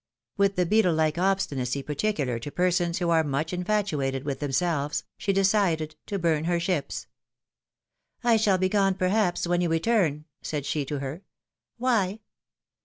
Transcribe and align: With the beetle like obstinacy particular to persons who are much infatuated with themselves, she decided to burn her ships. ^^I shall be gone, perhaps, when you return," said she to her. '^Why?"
With 0.35 0.55
the 0.55 0.65
beetle 0.65 0.95
like 0.95 1.19
obstinacy 1.19 1.83
particular 1.83 2.39
to 2.39 2.49
persons 2.49 2.97
who 2.97 3.11
are 3.11 3.23
much 3.23 3.53
infatuated 3.53 4.23
with 4.25 4.39
themselves, 4.39 5.03
she 5.19 5.31
decided 5.31 5.95
to 6.07 6.17
burn 6.17 6.45
her 6.45 6.59
ships. 6.59 7.05
^^I 8.25 8.39
shall 8.43 8.57
be 8.57 8.67
gone, 8.67 8.95
perhaps, 8.95 9.45
when 9.45 9.61
you 9.61 9.69
return," 9.69 10.25
said 10.41 10.65
she 10.65 10.85
to 10.85 10.97
her. 11.01 11.21
'^Why?" 11.79 12.17